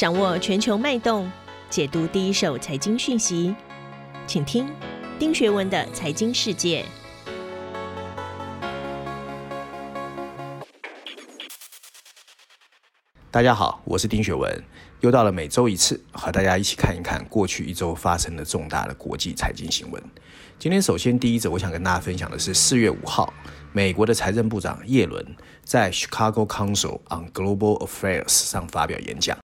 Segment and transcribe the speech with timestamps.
[0.00, 1.30] 掌握全球脉动，
[1.68, 3.54] 解读第一手财经讯息，
[4.26, 4.66] 请听
[5.18, 6.82] 丁学文的财经世界。
[13.30, 14.50] 大家好，我是丁学文，
[15.00, 20.02] 又到了每周一次和大家一起看一看过去一周发生的重大的国际财经新闻。
[20.58, 23.30] 今天首先第一则，我想跟大家分享的是四月五号，
[23.70, 29.36] 美国的财政部长耶伦在 Chicago Council on Global Affairs 上发表演讲。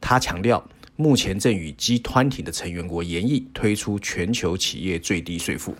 [0.00, 5.74] 他强调，目前正与 G20 的成员国研议推出全球企业最低税负。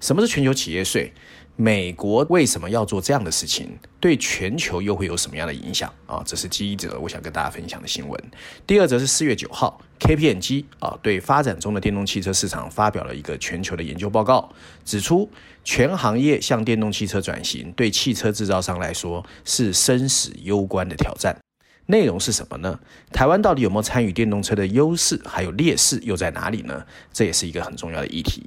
[0.00, 1.12] 什么是全球企业税？
[1.56, 3.68] 美国为什么要做这样的事情？
[4.00, 6.20] 对全球又会有什么样的影响啊？
[6.26, 8.20] 这是第一则我想跟大家分享的新闻。
[8.66, 14.52] 第二则是四月九号，KPMG 啊对发展中的电动汽车市场发表了一个全球的研究报告，
[14.84, 15.30] 指出
[15.62, 21.38] 全行业向电动汽车转型对汽车制造商来说是生死攸关的挑战。
[21.86, 22.78] 内容是什么呢？
[23.12, 26.84] 台湾到底有没有参与电动车的优势，还有劣势又在哪里呢？
[27.12, 28.46] 这也是一个很重要的议题。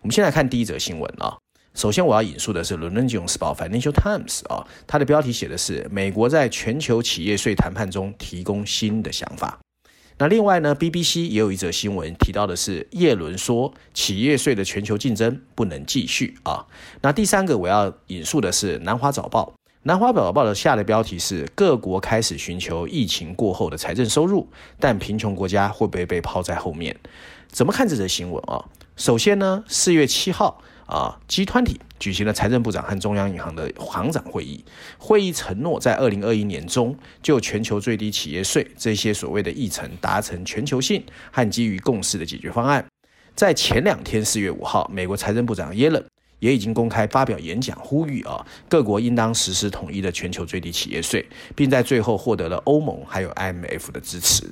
[0.00, 1.36] 我们先来看第一则新闻啊。
[1.74, 9.60] 首先，我要引述的是《伦敦金融时报》（Financial Times） 啊，它的标题写的是“美国在全球企业税谈判中提供新的想法”。
[10.18, 16.66] 那另外呢，BBC 也有一则新闻提到的是，叶伦说企业税的全球竞争不能继续啊。
[17.02, 19.44] 那第三个我要引述的是《南华早报》，
[19.82, 24.46] 《南华早报》的下的标题是“各国开始寻求疫情过后的财政收入，
[24.78, 26.94] 但贫穷国家会不会被抛在后面？”
[27.48, 28.62] 怎么看这则新闻啊？
[28.96, 30.62] 首先呢，四月七号。
[30.90, 34.64] 啊，G20 举行了财政部长和中央银行的行长会议，
[34.98, 41.00] 会议承诺在二零二一年中就全球最低企业税这些所谓的议程达成全球性
[41.30, 42.84] 和基于共识的解决方案。
[43.36, 46.04] 在前两天，四月五号，美国财政部长耶伦
[46.40, 51.24] 也已经公开发表演讲，呼吁啊各国应当实施统一的全球最低企业税，
[51.54, 54.50] 并在最后获得了欧盟还有 IMF 的支持。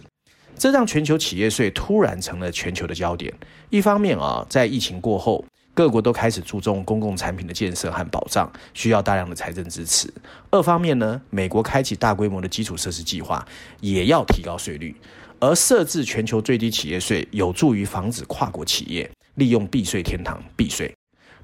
[0.57, 3.35] 这让全球企业税突然成了全球的焦点。
[3.71, 5.45] 一方面啊，在疫情过后。
[5.75, 10.13] 各国都开始注重公共产品的建设和保障，需要大量的财政支持。
[10.51, 13.47] 二方面呢，美国开启大规模的基础设施计划，
[13.81, 14.93] 也要提高税率。
[15.39, 20.93] 而设置全球最低企业税，有助于防止跨国企业利用避税天堂避税。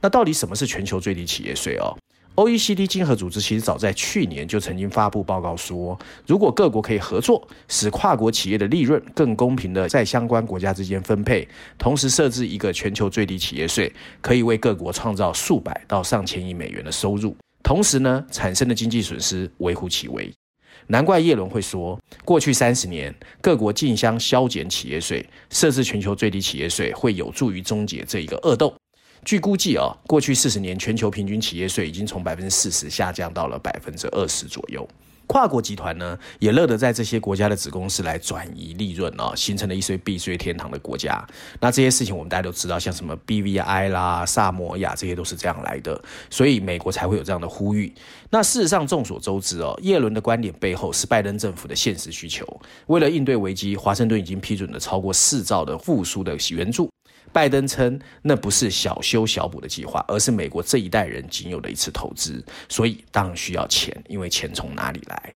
[0.05, 1.97] 那到底什么是全球最低企业税哦
[2.37, 11.49] ？OECD 经合组织其实早在去年就曾经发布报告说，如果各国可以合作，使跨国企业的利润更公平地在相关国家之间分配，
[11.79, 20.31] 同时设置一个全球最低企业税，可以为各国创造数百到上千亿美元的收入，同时呢，产生的经济损失微乎其微。
[20.89, 28.75] 难怪耶伦会说，过去三十年各国竞相削减企业税，设置全球最低企业税会有助于终结这一个恶斗。
[29.25, 34.87] 据估计啊，过去四十年全球平均企业税已经从百分之四十下降到了百分之二十左右。
[35.27, 41.27] 跨国集团呢，也乐得在这些国家的子公司来转移利润啊，形成了一些避税天堂的国家。
[41.59, 45.99] 那这些事情我们大家都知道，像什么 BVI 啦、萨摩亚，这些都是这样来的。
[46.29, 47.91] 所以美国才会有这样的呼吁。
[48.29, 52.47] 那事实上众所周知哦，耶伦的观点背后是拜登政府的现实需求。
[52.89, 56.94] 为了应对危机，华盛顿已经批准了超过四兆的复苏的援助。
[57.35, 65.35] 拜登称，那不是小修小补的计划，而是美国这一代人仅有的一次投资，所以当然需要钱，因为钱从哪里来？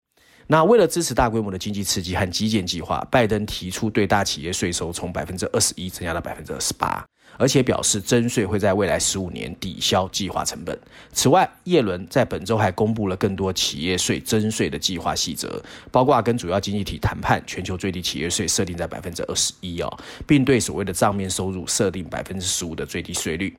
[0.51, 7.05] 那为了支持大规模的经济刺激和基建计划，拜登提出对大企业税收从百分之二十一增加到百分之二十八。
[7.37, 10.77] 而且表示征税会在未来十五年抵消计划成本。
[11.13, 23.55] 此外，耶伦在本周还公布了更多企业税征税的计划细则，包括跟主要经济体谈判全球最低企业税设定在百分之二十一哦，并对所谓的账面收入设定百分之十五的最低税率。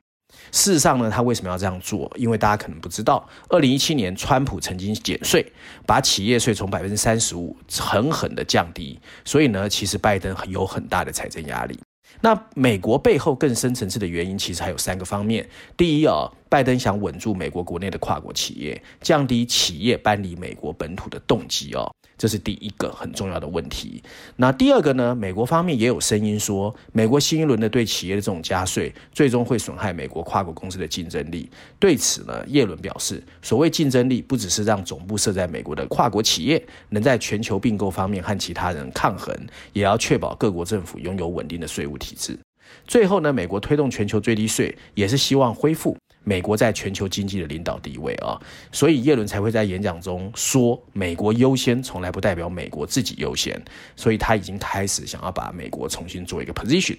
[0.51, 2.11] 事实上呢，他为什么要这样做？
[2.15, 5.45] 因为大家可能不知道，二零一七年川普曾经减税，
[5.85, 11.79] 把企业税从百分之三十五狠狠地降低，所以呢，其实拜登有很大的财政压力。
[12.19, 15.47] 那美国背后更深层次的原因，其实还有三个方面。
[15.77, 21.89] 第一啊，拜登想稳住美国国内的跨国企业，降低企业搬离美国本土的动机哦。
[22.17, 24.03] 这是第一个很重要的问题。
[24.35, 25.15] 那第二个呢？
[25.15, 31.49] 美国方面也有声音说，美国新一轮的对企业的这种加税，最终会损害美国跨国公司的竞争力。
[31.79, 39.33] 对此呢，耶伦表示，所谓竞争力，不只是让总部设在美国的跨国企业能在全球并购方面和其他人抗衡，
[39.71, 42.37] 也要确保各国政府拥有稳定的税务体制。
[42.85, 45.97] 最后呢，美国推动全球最低税，也是希望恢复。
[46.23, 48.39] 美国在全球经济的领导地位啊，
[48.71, 53.59] 所以耶伦才会在演讲中说“美国优先”，从来不代表美国自己优先，
[53.95, 56.97] 所以他已经开始想要把美国重新做一个 position。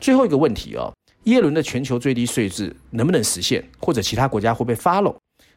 [0.00, 0.90] 最后一个问题啊，
[1.24, 5.14] 耶伦的全球最低税制能不能实现，或者其他国家会不会 follow？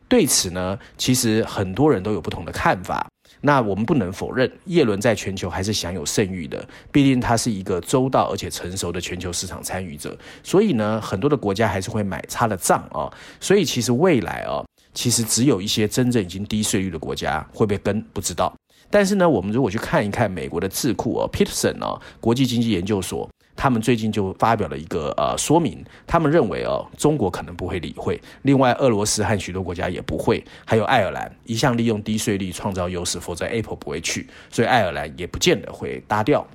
[0.10, 3.08] 对此呢，其实很多人都有不同的看法。
[3.42, 6.68] 那我们不能否认，叶伦在全球还是享有盛誉的。
[6.92, 13.12] 毕竟他是一个周到而且成熟的全球市场参与者，所以呢，很多的国家还是会买他的账啊。
[13.40, 18.54] 所以其实未来啊，其实只有一些真正已经低税率的国家会被跟不知道。
[18.90, 23.30] 但是呢，我们如果去看一看美国的智库哦，Peterson 哦，国际经济研究所。
[23.58, 36.46] 他们最近就发表了一个呃说明，他们认为哦，中国可能不会理会，另外俄罗斯和许多国家也不会，还有爱尔兰一向利用低税率创造优势，否则 Apple 不会去，所以爱尔兰也不见得会搭调。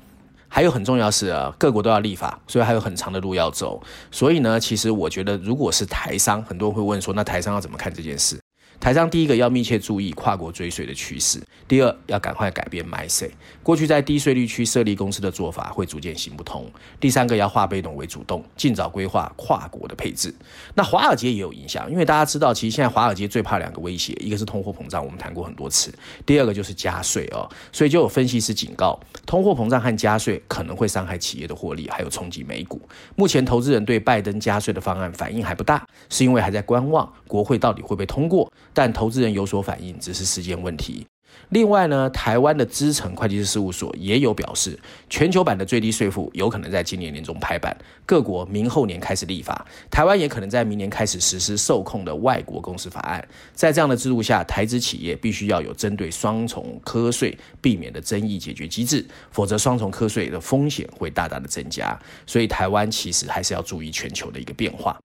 [0.55, 3.83] 还有很重要是啊，各国都要立法，所以还有很长的路要走。
[4.11, 8.42] 所以呢，其实我觉得，如果是台商，很多人会问说，那台商要怎么看这件事？
[8.83, 13.33] 台商第一个要密切注意跨国追税的趋势，第二要赶快改变 m y s a y。
[13.63, 16.69] 过去在低税率区设立公司的做法会逐渐行不通。
[16.99, 20.35] 第三个要化被动为主动，尽早规划跨国的配置。
[20.75, 25.93] 那华尔街也有影响，因为大家知道，其实现在华尔街最怕两个威胁，一个是通货膨胀，我们谈过很多次；
[26.27, 27.49] 第二个就是加税哦。
[27.71, 32.83] 所以就有分析师警告，通货膨胀和加税可能会伤害企业的获利，还有冲击美股。
[33.15, 38.53] 目前投资人对拜登加税的方案反应还不大，是因为还在观望国会到底会不会通过。
[38.75, 41.07] 但投资人有所反应，只是时间问题。
[41.49, 44.79] 另外呢，台湾的资诚会计师事务所也有表示，
[45.09, 47.75] 全球版的最低税负有可能在今年年中拍板，
[48.07, 53.27] 各国明后年开始立法，台湾也可能在明年开始实施受控的外国公司法案。
[53.55, 61.99] 在这样的制度下，台资企业必须要有针对双重课税避免的争议解决机制，否则双重课税的风险会大大的增加。
[62.27, 64.99] 所以台湾其实还是要注意全球的一个变化。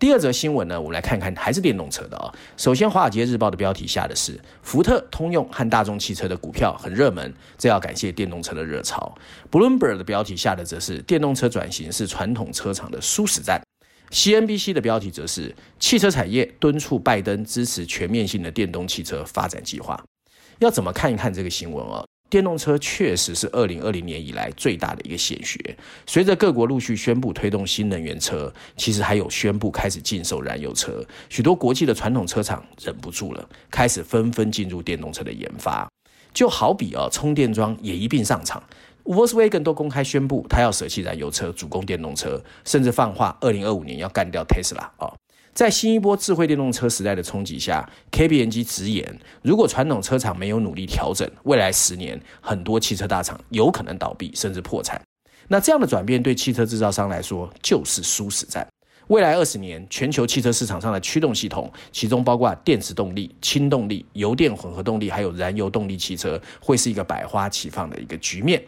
[0.00, 9.14] 第二则新闻呢，我们来看看还是电动车的啊、首先，《华尔街日报》的标题下的是福特、通用和大众汽车的股票很热门，这要感谢电动车的热潮。
[9.50, 13.60] Bloomberg 的标题下的则是电动车转型是传统车厂的殊死战。
[14.10, 20.02] CNBC 的标题则是汽车产业敦促拜登支持全面性的电动汽车发展计划。
[20.60, 22.08] 要怎么看一看这个新闻啊、哦？
[22.30, 25.58] 电动车确实是二零二零年以来最大的一个显学。
[26.06, 35.90] 随着各国陆续宣布推动新能源车，其实还有宣布开始禁售燃油车，许多国际的传统车厂忍不住了，开始纷纷进入电动车的研发。
[36.32, 38.62] 就好比啊，充电桩也一并上场
[39.02, 45.12] ，Volkswagen 都公开宣布，他要舍弃燃油车，主攻电动车，甚至放话二零二五年要干掉 Tesla 啊。
[45.52, 55.00] 在新一波智慧电动车时代的冲击下，KPMG 直言，如果传统车厂没有努力调整，未来十年很多汽车大厂有可能倒闭甚至破产。
[55.48, 58.66] 那这样的转变对汽车制造商来说就是殊死战。
[59.08, 68.62] 未来二十年，全球汽车市场上的驱动系统，其中包括电池动力、氢动力、油电混合动力，还有燃油动力汽车，会是一个百花齐放的一个局面。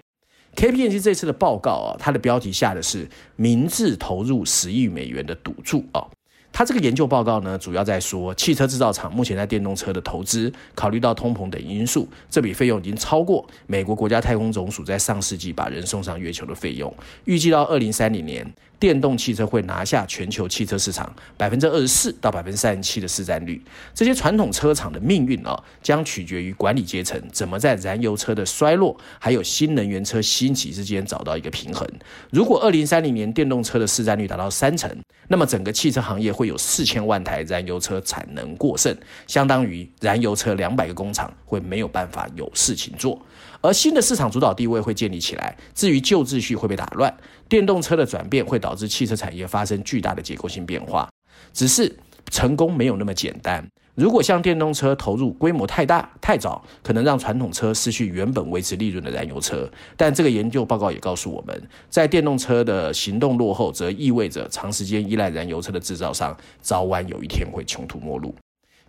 [0.57, 6.05] KPMG 这次的报告啊，它的标题下的是“明智投入十亿美元的赌注”啊。
[6.53, 16.95] 他这个研究报告呢，主要在说汽车制造厂目前在电动车的投资，考虑到通膨等因素，这笔费用已经超过美国国家太空总署在上世纪把人送上月球的费用。
[17.25, 18.47] 预计到二零三零年，
[18.83, 23.63] 电动汽车会拿下全球汽车市场百分之二十四到百分之三十七的市占率。
[23.95, 31.89] 这些传统车厂的命运啊，将取决于管理阶层怎么在燃油车的衰落还有新能源车兴起之间找到一个平衡。
[32.31, 34.91] 如果二零三零年电动车的市占率达到三成，
[35.29, 36.43] 那么整个汽车行业会。
[36.53, 38.95] 有四千万台燃油车产能过剩，
[39.27, 43.19] 相当于燃油车两百个工厂会没有办法有事情做，
[43.63, 45.57] 而新的市场主导地位会建立起来。
[45.73, 47.17] 至于旧秩序会被打乱，
[47.49, 51.09] 电动车的转变会导致汽车产业发生巨大的结构性变化。
[51.55, 51.97] 只是
[52.31, 53.67] 成功没有那么简单。
[53.95, 59.71] 如果向电动车投入规模太大太早，可能让传统车失去原本维持利润的燃油车。
[59.97, 68.35] 但这个研究报告也告诉我们，在电动车的行动落后，则意味着长时间依赖燃油车的制造商，早晚有一天会穷途末路。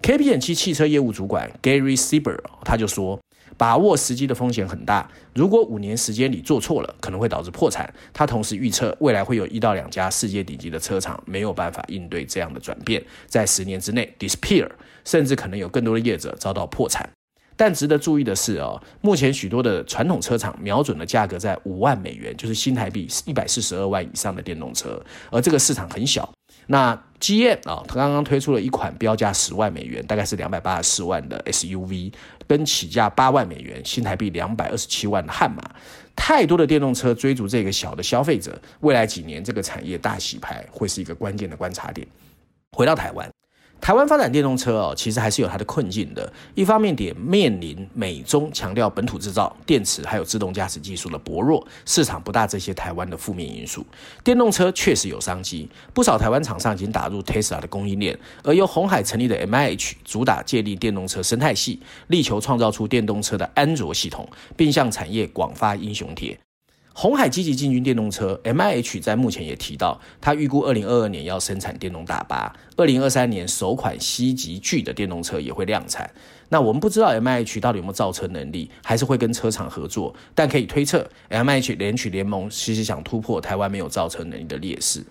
[0.02, 3.20] KPM 七汽车业务主管 Gary Sieber 他就说。
[3.58, 7.92] 把握时机的风险很大，如果五年时间里做错了，可能会导致破产。
[8.12, 14.70] 他同时预测，未来会有一到两家世界顶级的车厂没有办法应对这样的转变，在十年之内 disappear，
[15.06, 17.08] 甚至可能有更多的业者遭到破产。
[17.56, 26.28] 但值得注意的是哦，目前许多的传统车厂瞄准的价格在五万美元，就是新台币一百四十二万以上的电动车，而这个市场很小。
[26.68, 32.12] 那 GM 啊，他刚刚推出了一款标价十万美元，大概是两百八十四万的 SUV，
[32.48, 35.62] 跟起价八万美元，新台币两百二十七万的悍马。
[36.16, 42.08] 太多的电动车追逐这个小的消费者，未来几年这个产业大洗牌会是一个关键的观察点。
[42.72, 43.30] 回到台湾。
[43.84, 46.32] 台湾发展电动车哦，其实还是有它的困境的。
[46.56, 53.86] 一方面点面临美中强调本土制造、电池还有自动驾驶技术的薄弱，市场不大这些台湾的负面因素。
[54.24, 64.26] 电动车确实有商机，不少台湾厂商已经打入 Tesla 的供应链，而由鸿海成立的 MIH 主打建立电动车生态系，力求创造出电动车的安卓系统，
[64.56, 66.40] 并向产业广发英雄帖。
[66.96, 76.10] 红海积极进军电动车，MIH 在目前也提到，他预估二零二二年要生产电动大巴，二零二三年首款 C 级巨的电动车也会量产。
[76.50, 85.04] 那我们不知道 MIH 到底有没有造车能力，还是会跟车厂合作，但可以推测，MIH 联取联盟其实想突破台湾没有造车能力的劣势。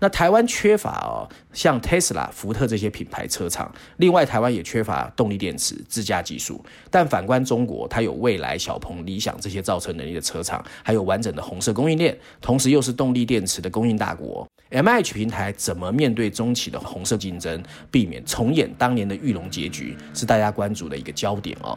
[0.00, 6.64] 那台湾缺乏哦，像 Tesla、福特这些品牌车厂，另外台湾也缺乏动力电池自驾技术。
[6.90, 14.46] 但反观中国，它有蔚来、小鹏、理想这些造车能力的车厂，还有完整的红色供应链，同时又是动力电池的供应大国。
[14.70, 21.76] M H 平台怎么面对中企的红色竞争，避免重演当年的裕隆结局，是大家关注的一个焦点哦。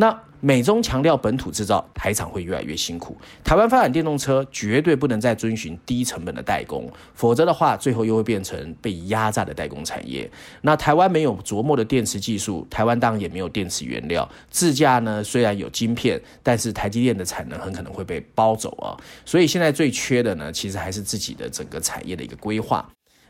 [0.00, 3.16] 那美中强调本土制造，台厂会越来越辛苦。
[3.42, 10.30] 台湾发展电动车绝对不能再遵循低成本的代工，否则的话，最后又会变成被压榨的代工产业。
[10.62, 14.28] 那台湾没有琢磨的电池技术，台湾当然也没有电池原料。
[14.48, 18.94] 自驾呢，虽然有晶片，但是台积电的产能很可能会被包走啊。
[19.24, 22.88] 所以现在最缺的呢，其实还是自己的整个产业的一个规划。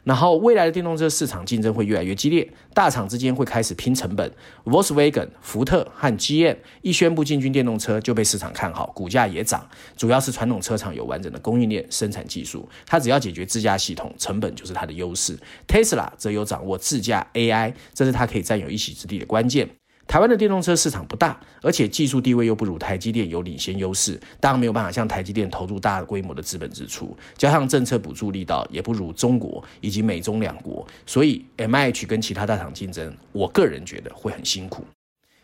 [0.08, 4.32] 然后，未来的电动车市场竞争会越来越激烈，大厂之间会开始拼成本。
[4.64, 9.68] Volkswagen、福特和 GM 一宣布进军电动车，就被市场看好，股价也涨。
[9.98, 15.38] 主要是传统车厂有完整的供应链、生产技术，它只要解决自驾系统，成本就是它的优势。
[15.66, 19.68] Tesla 则有掌握自驾 AI，这是它可以占有一席之地的关键。
[20.08, 34.82] 台湾的电动车市场不大，而且技术地位又不如台积电有领先优势，当然没有办法向台积电投入大规模的资本支出，加上政策补助力道也不如中国以及美中两国，所以 MIH 跟其他大厂竞争，我个人觉得会很辛苦。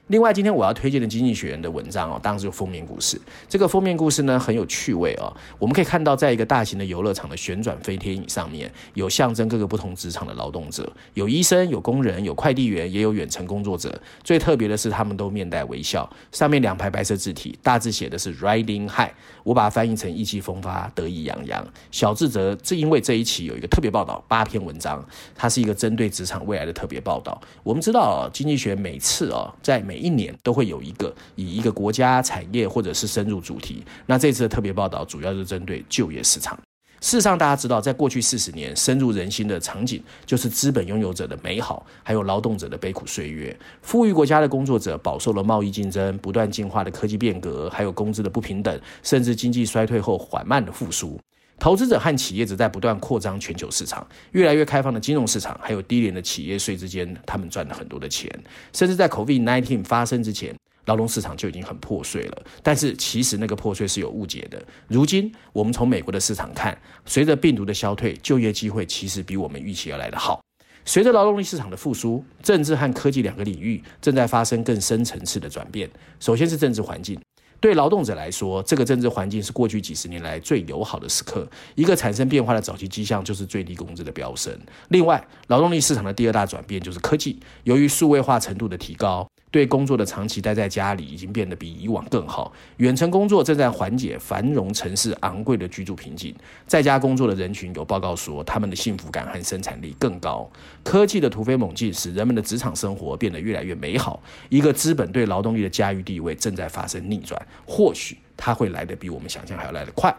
[0.08, 3.18] 另外，今天我要推荐的《经济学人》的文章哦，当然是有封面故事。
[3.48, 5.34] 这个封面故事呢，很有趣味哦。
[5.58, 13.98] 我们可以看到，在一个大型的游乐场的旋转飞天椅上面，有象征各个不同职场的劳动者，有医生，有工人，有快递员，也有远程工作者。
[14.22, 16.06] 最特别的是，他们都面带微笑。
[16.32, 21.66] 上面两排白色字体，大字写的是 “Riding High”，我把它翻译成“意气风发，得意洋洋”。
[21.90, 25.02] 小智则是因为这一期有一个特别报道，八篇文章，
[25.34, 27.40] 它是一个针对职场未来的特别报道。
[27.62, 33.84] 我们知道哦，经济学每次哦，在每每一年都会有一个以一个国家产业或者是深入主题。
[34.06, 36.58] 那这次的特别报道主要是针对就业市场。
[37.00, 43.56] 事实上，大家知道，在过去四十年深入人心的场景，就是资本拥有者的美好，还有劳动者的悲苦岁月。
[43.82, 51.20] 富裕国家的工作者饱受了贸易竞争、不断进化的科技变革，还有工资的不平等，甚至经济衰退后缓慢的复苏。
[51.58, 58.30] 投资者和企业则在不断扩张全球市场，越来越开放的金融市场，还有低廉的企业税之间，他们赚了很多的钱。
[58.72, 60.54] 甚至在 COVID-19 发生之前，
[60.86, 62.42] 劳动市场就已经很破碎了。
[62.62, 64.62] 但是其实那个破碎是有误解的。
[64.88, 70.42] 如今我们从美国的市场看，随着病毒的消退，就业机会其实比我们预期而来的好。
[70.84, 75.88] 随着劳动力市场的复苏，政治和科技两个领域正在发生更深层次的转变。
[76.20, 77.18] 首先是政治环境。
[77.64, 81.48] 对劳动者来说，这个政治环境是过去几十年来最友好的时刻。
[81.74, 84.54] 一个产生变化的早期迹象就是最低工资的飙升。
[84.88, 89.26] 另外，劳动力市场的第二大转变就是科技，由于数位化程度的提高。
[89.54, 96.34] 对工作的长期待在家里已经变得比以往更好，远程工作正在缓解繁荣城市昂贵的居住瓶颈。
[96.66, 100.50] 在家工作的人群有报告说，他们的幸福感和生产力更高。
[100.82, 104.20] 科技的突飞猛进使人们的职场生活变得越来越美好。
[104.48, 110.12] 一个资本对劳动力的驾驭地位正在发生逆转，或许它会来得比我们想象还要来得快。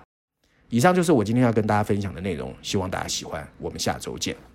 [0.69, 3.45] 以上就是我今天要跟大家分享的内容，希望大家喜欢。
[3.59, 4.54] 我们下周见。